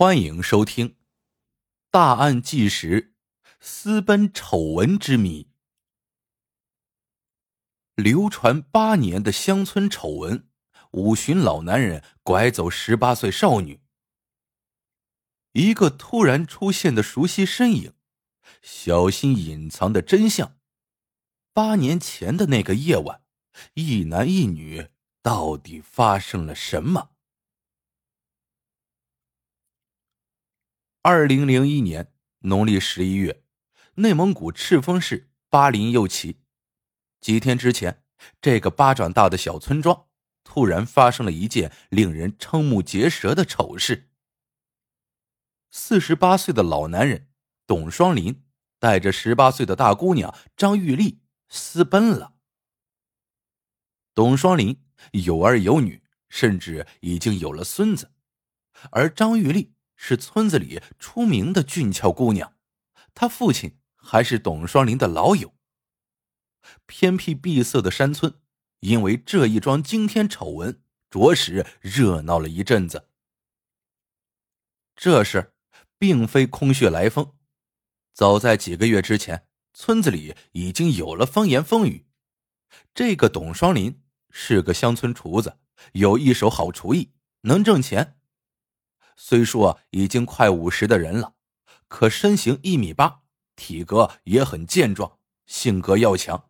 [0.00, 0.90] 欢迎收听
[1.90, 3.16] 《大案纪实：
[3.58, 5.48] 私奔丑闻之谜》。
[8.00, 10.48] 流传八年的乡村丑闻：
[10.92, 13.80] 五旬老男人拐走十八岁少女。
[15.50, 17.92] 一个突然出现的熟悉身影，
[18.62, 20.60] 小心隐藏的真相。
[21.52, 23.22] 八年前的那个夜晚，
[23.74, 24.90] 一男一女
[25.22, 27.17] 到底发生了什么？
[31.10, 33.42] 二零零一年农历十一月，
[33.94, 36.42] 内蒙古赤峰市巴林右旗，
[37.18, 38.04] 几天之前，
[38.42, 40.04] 这个巴掌大的小村庄
[40.44, 44.10] 突然发生了一件令人瞠目结舌的丑事。
[45.70, 47.30] 四十八岁的老男人
[47.66, 48.44] 董双林
[48.78, 52.34] 带着十八岁的大姑娘张玉丽私奔了。
[54.12, 58.12] 董双林有儿有女，甚至已经有了孙子，
[58.90, 59.72] 而张玉丽。
[60.00, 62.54] 是村子里出名的俊俏姑娘，
[63.14, 65.52] 她父亲还是董双林的老友。
[66.86, 68.40] 偏僻闭塞的山村，
[68.80, 73.08] 因为这一桩惊天丑闻，着实热闹了一阵子。
[74.94, 75.52] 这事
[75.98, 77.34] 并非空穴来风，
[78.14, 82.06] 早在几个月之前，村子里已经有了风言风语：
[82.94, 85.58] 这个董双林是个乡村厨子，
[85.92, 87.12] 有一手好厨艺，
[87.42, 88.17] 能挣钱。
[89.20, 91.34] 虽说已经快五十的人了，
[91.88, 93.22] 可身形一米八，
[93.56, 96.48] 体格也很健壮，性格要强。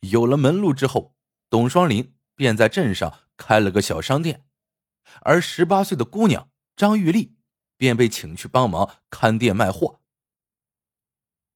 [0.00, 1.14] 有了门路之后，
[1.48, 4.44] 董双林便在镇上开了个小商店，
[5.22, 7.36] 而十八岁的姑娘张玉丽
[7.76, 10.00] 便被请去帮忙看店卖货。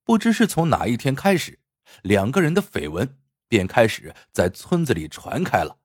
[0.05, 1.59] 不知是从哪一天开始，
[2.03, 5.81] 两个人的绯闻便开始在村子里传开了。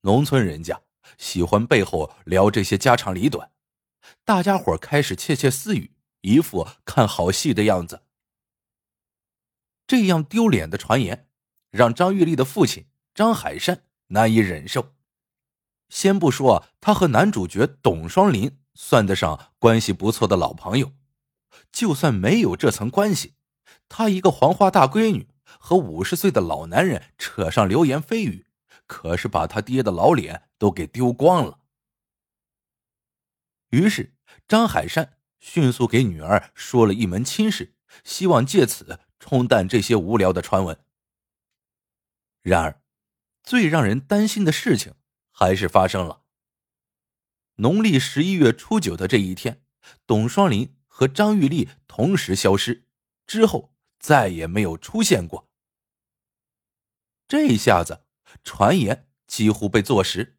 [0.00, 0.83] 农村人家。
[1.18, 3.50] 喜欢背后聊这些家长里短，
[4.24, 8.02] 大家伙开始窃窃私语，一副看好戏的样子。
[9.86, 11.28] 这样丢脸的传言，
[11.70, 14.94] 让张玉丽的父亲张海山难以忍受。
[15.90, 20.92] 先不说他和男主角董双林算得上关系不错的老朋友，
[21.70, 23.34] 就算没有这层关系，
[23.88, 28.46] 他一个黄花大闺女和五十岁的老男人扯上流言蜚语。
[28.86, 31.60] 可是把他爹的老脸都给丢光了。
[33.70, 34.14] 于是
[34.46, 37.74] 张海山迅速给女儿说了一门亲事，
[38.04, 40.78] 希望借此冲淡这些无聊的传闻。
[42.40, 42.82] 然而，
[43.42, 44.94] 最让人担心的事情
[45.30, 46.22] 还是发生了。
[47.56, 49.64] 农历十一月初九的这一天，
[50.06, 52.86] 董双林和张玉丽同时消失，
[53.26, 55.50] 之后再也没有出现过。
[57.26, 58.03] 这一下子。
[58.42, 60.38] 传言几乎被坐实，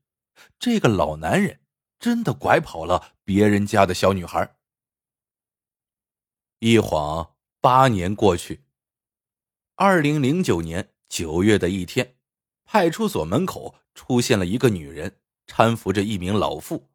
[0.60, 1.62] 这个老男人
[2.00, 4.58] 真的拐跑了别人家的小女孩。
[6.60, 8.66] 一晃八年过去，
[9.76, 12.16] 二零零九年九月的一天，
[12.64, 16.90] 派出所门口出现了一个女人，搀扶着一名老妇。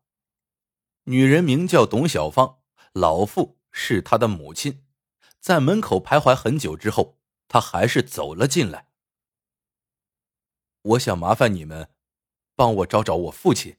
[1.04, 2.58] 女人名叫董小芳，
[2.92, 4.84] 老妇是她的母亲。
[5.40, 7.18] 在门口徘徊很久之后，
[7.48, 8.89] 她还是走了进来。
[10.82, 11.92] 我想麻烦你们，
[12.54, 13.78] 帮我找找我父亲。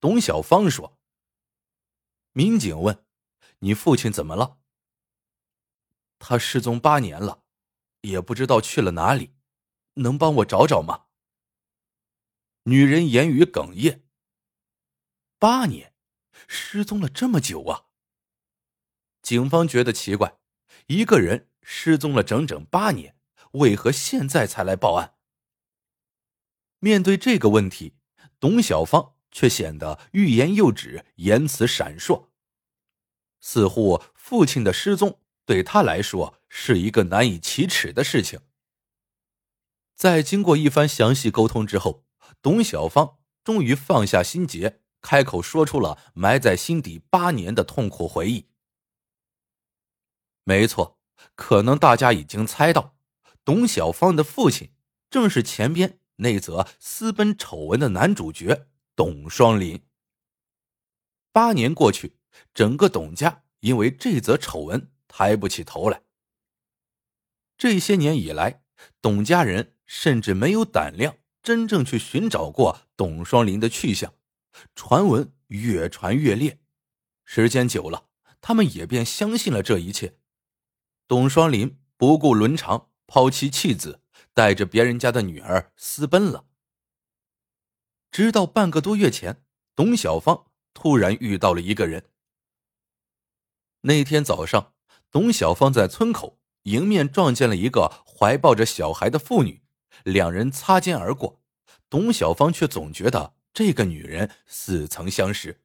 [0.00, 0.98] 董小芳说。
[2.32, 3.04] 民警问
[3.60, 4.58] ：“你父亲怎么了？”
[6.18, 7.44] 他失踪八年了，
[8.02, 9.34] 也不知道去了哪里，
[9.94, 11.06] 能帮我找找吗？
[12.64, 14.06] 女人言语哽咽。
[15.38, 15.94] 八年，
[16.48, 17.88] 失踪了这么久啊！
[19.22, 20.38] 警方觉得奇怪，
[20.86, 23.18] 一个人失踪了整整八年，
[23.52, 25.15] 为何现在才来报案？
[26.86, 27.94] 面对这个问题，
[28.38, 32.28] 董小芳却显得欲言又止，言辞闪烁，
[33.40, 38.38] 似乎父亲的失踪对他来说是一个难以启齿的事情。
[39.96, 42.04] 在经过一番详细沟通之后，
[42.40, 48.46] 董小芳终于放下心结，开口说出了埋在心底八年的痛苦回忆。
[50.44, 51.00] 没错，
[51.34, 52.94] 可能大家已经猜到，
[53.44, 54.70] 董小芳的父亲
[55.10, 55.98] 正是前边。
[56.16, 59.82] 那则私奔丑闻的男主角董双林。
[61.32, 62.16] 八年过去，
[62.54, 66.02] 整个董家因为这则丑闻抬不起头来。
[67.58, 68.62] 这些年以来，
[69.00, 74.14] 董家人甚至没有胆量真正去寻找过董双林的去向，
[74.74, 76.58] 传闻越传越烈。
[77.24, 78.08] 时间久了，
[78.40, 80.18] 他们也便相信了这一切。
[81.08, 84.02] 董双林不顾伦常，抛妻弃子。
[84.36, 86.44] 带着别人家的女儿私奔了。
[88.10, 89.42] 直到半个多月前，
[89.74, 92.10] 董小芳突然遇到了一个人。
[93.80, 94.74] 那天早上，
[95.10, 99.62] 董小芳在村口迎面撞见了一个怀抱着小孩的妇女，
[100.04, 101.40] 两人擦肩而过。
[101.88, 105.62] 董小芳却总觉得这个女人似曾相识。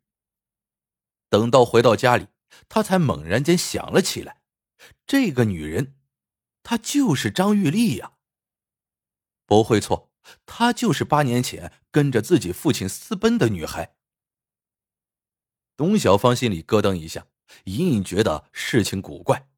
[1.28, 2.28] 等到回到家里，
[2.70, 4.42] 她才猛然间想了起来：
[5.06, 5.98] 这个女人，
[6.64, 8.14] 她就是张玉丽呀。
[9.52, 10.10] 不会错，
[10.46, 13.98] 她就是八年前跟着自己父亲私奔的女孩。
[15.76, 17.28] 董小芳心里咯噔一下，
[17.66, 19.50] 隐隐觉得事情古怪。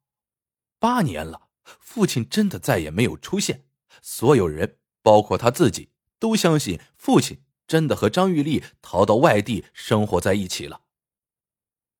[0.80, 3.66] 八年了，父亲真的再也没有出现，
[4.02, 5.90] 所有人，包括他自己。
[6.18, 10.80] 都相信父亲真的和张玉丽逃到外地生活在一起了。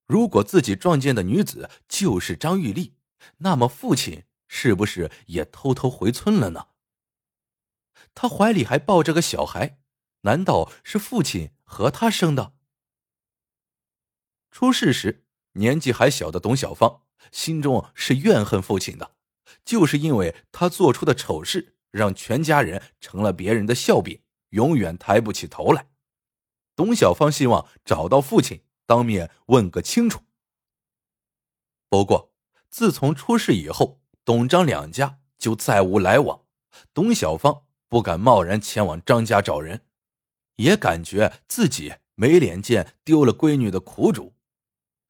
[0.07, 2.97] 如果自己撞见的女子就是张玉丽，
[3.37, 6.67] 那么父亲是不是也偷偷回村了呢？
[8.15, 9.79] 他怀里还抱着个小孩，
[10.23, 12.55] 难道是父亲和他生的？
[14.51, 17.03] 出事时年纪还小的董小芳
[17.33, 19.17] 心中是怨恨父亲的，
[19.65, 21.73] 就是因为他做出的丑事。
[21.95, 25.87] 让全家人成了别人的笑柄，永远抬不起头来。
[26.75, 30.25] 董小芳希望找到父亲，当面问个清楚。
[31.89, 32.35] 不过，
[32.69, 36.45] 自从出事以后，董张两家就再无来往。
[36.93, 37.64] 董小芳
[37.95, 39.83] 不敢贸然前往张家找人，
[40.57, 44.35] 也感觉自己没脸见丢了闺女的苦主。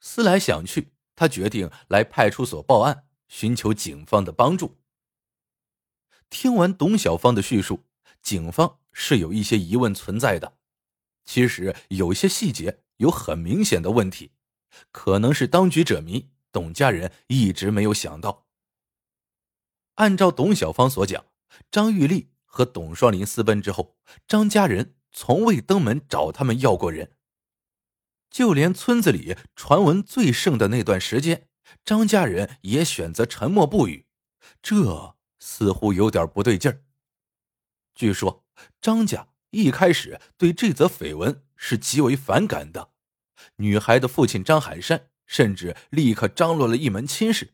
[0.00, 4.76] 思来想去，他决定来派出所报案，寻求警方的帮助。
[6.28, 7.86] 听完董小芳的叙述，
[8.20, 10.58] 警方是有一些疑问存在的。
[11.24, 14.32] 其实有些细节有很明显的问题，
[14.92, 18.44] 可能是当局者迷，董家人一直没有想到。
[19.94, 21.24] 按照董小芳所讲，
[21.70, 23.96] 张玉丽和董双林私奔之后，
[24.28, 27.16] 张家人从未登门找他们要过人，
[28.30, 31.48] 就连村子里传闻最盛的那段时间，
[31.84, 34.06] 张家人也选择沉默不语。
[34.62, 35.16] 这。
[35.46, 36.80] 似乎有点不对劲儿。
[37.94, 38.46] 据说
[38.80, 42.92] 张家一开始对这则绯闻是极为反感的，
[43.56, 47.52] 女孩的父亲张海山甚至立刻张罗了一门亲事，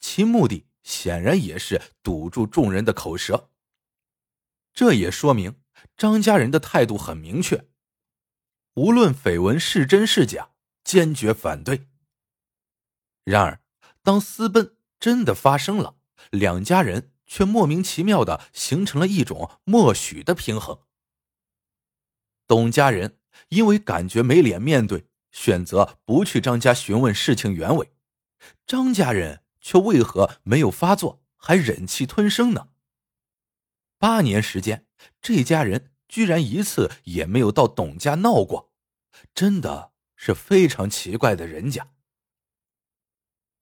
[0.00, 3.50] 其目的显然也是堵住众人的口舌。
[4.76, 5.58] 这也说明
[5.96, 7.66] 张家人的态度很明确，
[8.74, 10.50] 无论绯闻是真是假，
[10.84, 11.88] 坚决反对。
[13.24, 13.60] 然而，
[14.04, 15.96] 当私奔真的发生了，
[16.30, 17.10] 两家人。
[17.28, 20.78] 却莫名其妙的形成了一种默许的平衡。
[22.46, 23.18] 董家人
[23.48, 27.86] 因为感觉没脸面对，选择不去张家询问事情原委；
[28.64, 32.68] 张家人却为何没有发作，还忍气吞声呢？
[33.98, 34.86] 八年时间，
[35.20, 38.72] 这家人居然一次也没有到董家闹过，
[39.34, 41.92] 真的是非常奇怪的人家。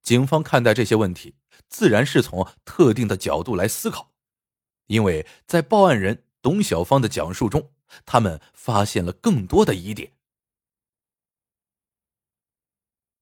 [0.03, 1.37] 警方看待这些问题。
[1.69, 4.13] 自然是从特定的角度来思考，
[4.87, 7.73] 因为在报案人董小芳的讲述中，
[8.05, 10.13] 他们发现了更多的疑点。